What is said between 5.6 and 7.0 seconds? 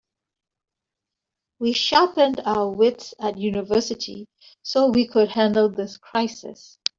this crisis.